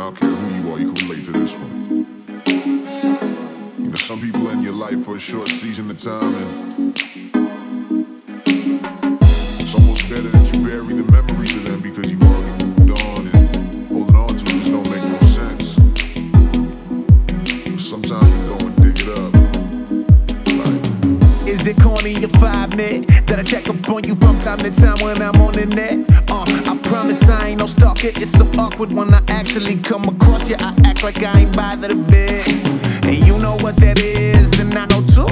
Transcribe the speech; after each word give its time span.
don't 0.00 0.16
care 0.16 0.30
who 0.30 0.48
you 0.56 0.72
are, 0.72 0.78
you 0.78 0.92
can 0.92 1.08
relate 1.08 1.24
to 1.26 1.32
this 1.32 1.56
one. 1.58 2.06
You 3.78 3.88
know, 3.88 3.96
some 3.96 4.20
people 4.20 4.48
in 4.50 4.62
your 4.62 4.72
life 4.72 5.04
for 5.04 5.16
a 5.16 5.18
short 5.18 5.48
season 5.48 5.90
of 5.90 5.98
time, 5.98 6.34
and 6.34 6.96
it's 9.60 9.74
almost 9.74 10.08
better 10.08 10.28
that 10.28 10.52
you 10.52 10.62
bury 10.64 10.94
the 10.94 11.04
memories 11.12 11.54
of 11.56 11.64
them 11.64 11.80
because 11.80 12.10
you've 12.10 12.22
already 12.22 12.64
moved 12.64 12.90
on, 13.04 13.26
and 13.28 13.88
holding 13.88 14.16
on 14.16 14.36
to 14.36 14.44
it 14.44 14.48
just 14.48 14.72
don't 14.72 14.88
make 14.88 15.04
no 15.04 15.18
sense. 15.18 15.74
Sometimes 17.82 18.30
we 18.30 18.38
go 18.48 18.56
and 18.56 18.76
dig 18.82 18.98
it 19.00 19.08
up. 19.18 19.34
Like, 20.56 21.46
Is 21.46 21.66
it 21.66 21.76
corny 21.82 22.14
if 22.14 22.42
I 22.42 22.64
admit 22.64 23.19
that 23.30 23.38
I 23.38 23.44
check 23.44 23.68
up 23.68 23.88
on 23.88 24.02
you 24.02 24.16
from 24.16 24.40
time 24.40 24.58
to 24.58 24.70
time 24.70 24.98
when 25.02 25.22
I'm 25.22 25.40
on 25.40 25.54
the 25.54 25.64
net? 25.64 26.04
Uh, 26.28 26.44
I 26.66 26.76
promise 26.82 27.30
I 27.30 27.50
ain't 27.50 27.60
no 27.60 27.66
stalker. 27.66 28.08
It's 28.08 28.32
so 28.32 28.44
awkward 28.58 28.92
when 28.92 29.14
I 29.14 29.22
actually 29.28 29.76
come 29.76 30.04
across 30.04 30.50
you. 30.50 30.56
I 30.58 30.74
act 30.84 31.04
like 31.04 31.22
I 31.22 31.40
ain't 31.40 31.54
bothered 31.54 31.92
a 31.92 31.94
bit. 31.94 32.48
And 33.04 33.26
you 33.26 33.38
know 33.38 33.56
what 33.62 33.76
that 33.78 34.02
is, 34.02 34.58
and 34.58 34.74
I 34.74 34.86
know 34.86 35.02
too. 35.06 35.30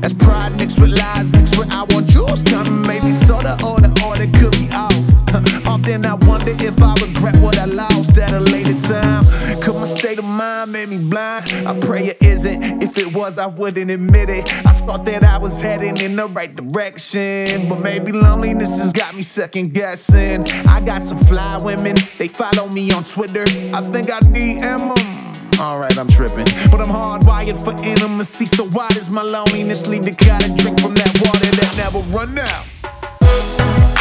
That's 0.00 0.14
pride 0.14 0.58
mixed 0.58 0.80
with 0.80 0.90
lies, 0.90 1.30
mixed 1.32 1.56
with 1.56 1.70
I 1.70 1.84
want 1.84 2.12
yours. 2.12 2.42
Of 2.42 2.68
maybe 2.86 3.12
sorta, 3.12 3.54
or 3.64 3.78
the 3.78 3.94
order 4.04 4.26
could 4.38 4.58
be 4.58 4.66
off. 4.74 4.98
Often 5.68 6.06
I 6.06 6.14
wonder 6.26 6.50
if 6.58 6.82
I 6.82 6.94
regret 6.94 7.36
what 7.40 7.58
I 7.58 7.66
lost 7.66 8.18
at 8.18 8.32
a 8.32 8.40
later 8.40 8.74
time. 8.74 9.24
Could 9.62 9.76
my 9.76 9.86
state 9.86 10.18
of 10.18 10.24
mind 10.24 10.72
make 10.72 10.88
me 10.88 10.98
blind? 10.98 11.46
I 11.64 11.78
pray 11.78 12.08
it 12.08 12.18
isn't. 12.22 12.82
If 12.82 12.98
it 12.98 13.14
was, 13.14 13.38
I 13.38 13.46
wouldn't 13.46 13.90
admit 13.90 14.28
it. 14.30 14.48
I 14.66 14.69
thought 14.80 15.04
that 15.04 15.24
I 15.24 15.38
was 15.38 15.60
heading 15.60 15.96
in 16.00 16.16
the 16.16 16.26
right 16.26 16.54
direction. 16.54 17.68
But 17.68 17.80
maybe 17.80 18.12
loneliness 18.12 18.78
has 18.78 18.92
got 18.92 19.14
me 19.14 19.22
second 19.22 19.74
guessing. 19.74 20.46
I 20.68 20.80
got 20.80 21.02
some 21.02 21.18
fly 21.18 21.58
women, 21.62 21.96
they 22.18 22.28
follow 22.28 22.68
me 22.68 22.90
on 22.92 23.04
Twitter. 23.04 23.44
I 23.74 23.80
think 23.82 24.10
I 24.10 24.20
DM 24.20 24.94
them. 24.94 25.60
Alright, 25.60 25.98
I'm 25.98 26.08
tripping. 26.08 26.46
But 26.70 26.80
I'm 26.80 26.88
hardwired 26.88 27.62
for 27.62 27.72
intimacy, 27.84 28.46
so 28.46 28.66
why 28.68 28.88
does 28.90 29.10
my 29.10 29.22
loneliness 29.22 29.86
lead 29.86 30.04
to 30.04 30.12
gotta 30.12 30.48
drink 30.54 30.80
from 30.80 30.94
that 30.94 31.12
water 31.20 31.50
that 31.50 31.74
never 31.76 32.00
run 32.16 32.38
out? 32.38 33.99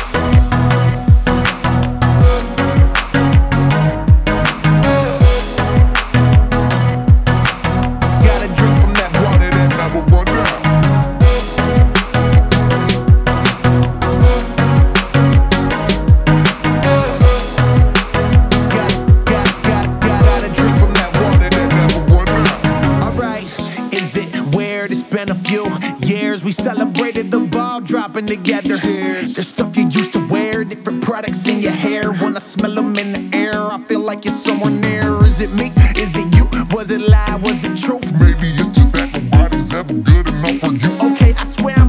Weird? 24.60 24.92
It's 24.92 25.04
been 25.04 25.30
a 25.30 25.40
few 25.50 25.66
years. 26.02 26.44
We 26.44 26.52
celebrated 26.52 27.32
the 27.32 27.40
ball 27.40 27.80
dropping 27.80 28.28
together. 28.28 28.76
The 28.76 29.46
stuff 29.54 29.78
you 29.78 29.84
used 29.84 30.12
to 30.14 30.22
wear, 30.28 30.66
different 30.66 31.02
products 31.02 31.48
in 31.48 31.60
your 31.60 31.78
hair. 31.86 32.12
When 32.12 32.36
I 32.36 32.40
smell 32.40 32.76
them 32.76 32.94
in 32.98 33.10
the 33.14 33.38
air, 33.38 33.54
I 33.56 33.78
feel 33.88 34.02
like 34.02 34.26
you're 34.26 34.34
somewhere 34.34 34.72
near. 34.72 35.06
Is 35.24 35.40
it 35.40 35.52
me? 35.54 35.68
Is 36.04 36.14
it 36.22 36.28
you? 36.36 36.46
Was 36.76 36.92
it 36.92 37.02
lie? 37.02 37.40
Was 37.42 37.64
it 37.64 37.78
truth? 37.78 38.12
maybe 38.20 38.50
it's 38.60 38.68
just 38.78 38.92
that 38.92 39.10
nobody's 39.32 39.74
ever 39.74 39.94
good 39.94 40.28
enough 40.28 40.58
for 40.64 40.74
you. 40.74 40.92
Okay, 41.12 41.34
I 41.38 41.46
swear 41.46 41.76
I'm 41.78 41.89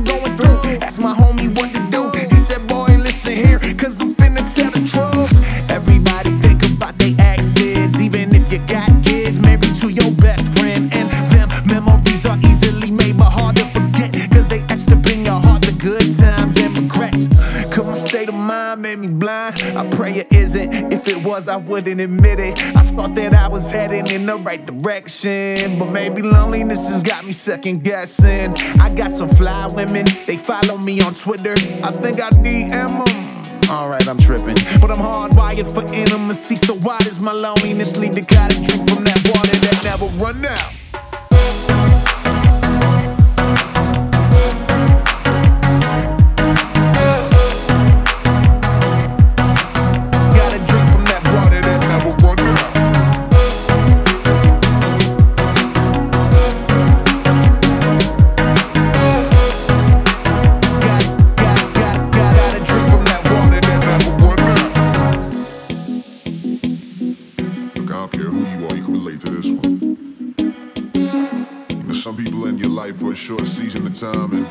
was, 21.31 21.49
I 21.49 21.57
wouldn't 21.57 22.01
admit 22.01 22.41
it. 22.41 22.59
I 22.75 22.83
thought 22.95 23.15
that 23.15 23.35
I 23.35 23.47
was 23.47 23.71
heading 23.71 24.09
in 24.09 24.27
the 24.27 24.37
right 24.37 24.67
direction, 24.67 25.79
but 25.79 25.93
maybe 25.93 26.23
loneliness 26.23 26.89
has 26.89 27.05
got 27.05 27.25
me 27.25 27.31
second 27.31 27.85
guessing. 27.85 28.53
I 28.81 28.93
got 28.93 29.13
some 29.13 29.29
fly 29.29 29.69
women, 29.73 30.07
they 30.27 30.37
follow 30.37 30.77
me 30.79 31.01
on 31.01 31.15
Twitter. 31.15 31.53
I 31.85 31.93
think 31.93 32.21
I 32.21 32.31
DM 32.31 33.07
them. 33.07 33.71
Alright, 33.71 34.09
I'm 34.09 34.19
tripping. 34.19 34.57
But 34.81 34.91
I'm 34.91 34.99
hardwired 34.99 35.73
for 35.73 35.85
intimacy, 35.95 36.57
so 36.57 36.75
why 36.79 36.99
does 36.99 37.23
my 37.23 37.33
loneliness 37.33 37.97
lead 37.97 38.15
to 38.15 38.23
gotta 38.23 38.57
drink 38.57 38.91
from 38.91 39.05
that 39.05 39.23
water 39.33 39.57
that 39.57 39.81
never 39.85 40.07
run 40.19 40.45
out? 40.45 40.80
Don't 68.01 68.13
care 68.13 68.31
who 68.31 68.39
you 68.59 68.67
are, 68.67 68.75
you 68.75 68.83
can 68.83 68.95
relate 68.95 69.21
to 69.21 69.29
this 69.29 69.51
one. 69.51 69.79
You 71.69 71.83
know, 71.83 71.93
some 71.93 72.17
people 72.17 72.47
in 72.47 72.57
your 72.57 72.71
life 72.71 72.97
for 72.97 73.13
a 73.13 73.15
short 73.15 73.45
season 73.45 73.87
of 73.87 73.93
time, 73.93 74.33
and 74.33 74.47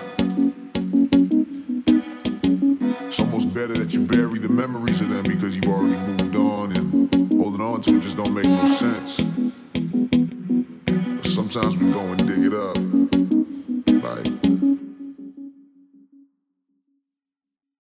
it's 3.08 3.20
almost 3.20 3.52
better 3.52 3.74
that 3.74 3.92
you 3.92 4.06
bury 4.06 4.38
the 4.38 4.50
memories 4.50 5.02
of 5.02 5.10
them 5.10 5.24
because 5.24 5.56
you've 5.56 5.66
already 5.66 5.98
moved 6.12 6.36
on, 6.36 6.72
and 6.74 7.12
holding 7.42 7.62
on 7.62 7.82
to 7.82 7.98
it 7.98 8.02
just 8.02 8.18
don't 8.18 8.36
make 8.36 8.46
no 8.46 8.66
sense. 8.66 9.20
But 10.86 11.26
sometimes 11.26 11.76
we 11.76 11.92
go 11.92 12.02
and 12.02 12.28
dig 12.28 12.46
it 12.46 12.54
up. 12.54 12.89